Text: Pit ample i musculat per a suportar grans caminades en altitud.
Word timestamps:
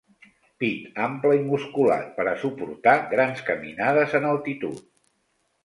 Pit 0.61 0.87
ample 1.07 1.35
i 1.39 1.43
musculat 1.49 2.09
per 2.17 2.25
a 2.33 2.35
suportar 2.45 2.95
grans 3.13 3.47
caminades 3.53 4.19
en 4.23 4.29
altitud. 4.33 4.85